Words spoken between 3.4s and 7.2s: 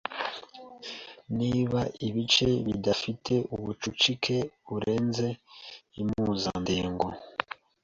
ubucucike burenze impuzandengo